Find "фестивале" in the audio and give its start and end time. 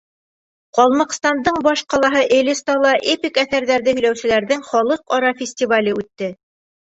5.43-5.95